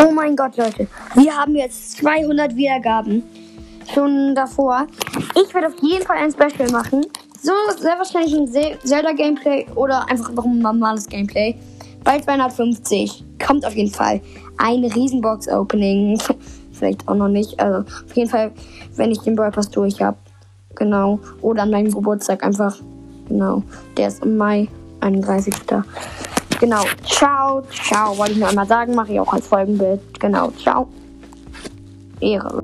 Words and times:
Oh 0.00 0.12
mein 0.12 0.36
Gott, 0.36 0.56
Leute. 0.56 0.86
Wir 1.14 1.36
haben 1.36 1.56
jetzt 1.56 1.98
200 1.98 2.54
Wiedergaben. 2.54 3.24
Schon 3.92 4.34
davor. 4.34 4.86
Ich 5.34 5.52
werde 5.52 5.68
auf 5.68 5.82
jeden 5.82 6.04
Fall 6.04 6.18
ein 6.18 6.30
Special 6.30 6.70
machen. 6.70 7.06
So 7.42 7.52
sehr 7.76 7.98
wahrscheinlich 7.98 8.34
ein 8.34 8.46
Zelda-Gameplay 8.84 9.66
oder 9.74 10.08
einfach 10.08 10.30
noch 10.32 10.44
ein 10.44 10.58
normales 10.58 11.08
Gameplay. 11.08 11.56
Bei 12.04 12.20
250. 12.20 13.24
Kommt 13.44 13.66
auf 13.66 13.74
jeden 13.74 13.90
Fall 13.90 14.20
ein 14.58 14.84
Riesenbox-Opening. 14.84 16.20
Vielleicht 16.72 17.08
auch 17.08 17.16
noch 17.16 17.28
nicht. 17.28 17.58
Also 17.58 17.80
auf 17.80 18.14
jeden 18.14 18.30
Fall, 18.30 18.52
wenn 18.94 19.10
ich 19.10 19.18
den 19.20 19.34
Brawl 19.34 19.50
Pass 19.50 19.68
durch 19.68 20.00
habe. 20.00 20.16
Genau. 20.76 21.18
Oder 21.40 21.62
an 21.62 21.70
meinem 21.70 21.92
Geburtstag 21.92 22.44
einfach. 22.44 22.76
Genau. 23.28 23.64
Der 23.96 24.08
ist 24.08 24.22
im 24.22 24.36
Mai, 24.36 24.68
31. 25.00 25.54
Genau. 26.60 26.84
Ciao, 27.04 27.62
ciao. 27.70 28.16
Wollte 28.18 28.32
ich 28.32 28.38
nur 28.38 28.48
einmal 28.48 28.66
sagen. 28.66 28.94
Mache 28.94 29.12
ich 29.12 29.20
auch 29.20 29.32
als 29.32 29.46
Folgenbild. 29.46 30.00
Genau. 30.20 30.50
Ciao. 30.52 30.88
Ehre. 32.20 32.62